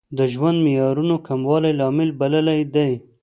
د 0.17 0.19
ژوند 0.33 0.57
معیارونو 0.65 1.15
کموالی 1.27 1.71
لامل 1.79 2.09
بللی 2.19 2.61
دی. 2.73 2.91